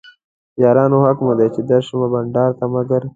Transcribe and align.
یارانو 0.63 0.97
حق 1.05 1.17
مو 1.25 1.33
دی 1.39 1.47
چې 1.55 1.61
درشمه 1.71 2.07
بنډار 2.13 2.51
ته 2.59 2.65
مګر 2.73 3.01